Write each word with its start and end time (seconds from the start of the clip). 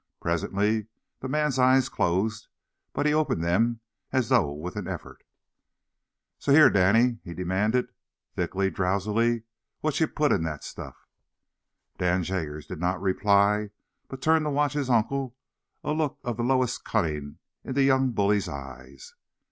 Presently 0.19 0.87
the 1.19 1.27
man's 1.27 1.59
eyes 1.59 1.87
closed, 1.87 2.47
but 2.91 3.05
he 3.05 3.13
opened 3.13 3.43
them 3.43 3.81
as 4.11 4.29
though 4.29 4.51
with 4.51 4.75
an 4.75 4.87
effort. 4.87 5.23
"S'here, 6.39 6.71
Danny," 6.73 7.19
he 7.23 7.35
demanded, 7.35 7.91
thickly, 8.35 8.71
drowsily, 8.71 9.43
"watcher 9.83 10.07
put 10.07 10.31
in 10.31 10.41
that 10.41 10.63
stuff?" 10.63 11.05
Dan 11.99 12.23
Joggers 12.23 12.65
did 12.65 12.79
not 12.79 12.99
reply, 12.99 13.69
but 14.07 14.17
he 14.21 14.23
turned 14.23 14.45
to 14.47 14.49
watch 14.49 14.73
his 14.73 14.89
uncle, 14.89 15.35
a 15.83 15.91
look 15.93 16.17
of 16.23 16.35
the 16.35 16.43
lowest 16.43 16.83
cunning 16.83 17.37
in 17.63 17.75
the 17.75 17.83
young 17.83 18.09
bully's 18.09 18.49
eyes. 18.49 19.13